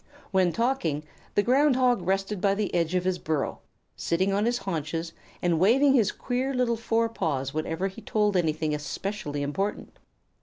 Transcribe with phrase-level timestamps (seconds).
[0.31, 1.03] When talking,
[1.35, 3.59] the Ground Hog rested by the edge of his burrow,
[3.95, 9.43] sitting on his haunches, and waving his queer little forepaws whenever he told anything especially
[9.43, 9.93] important.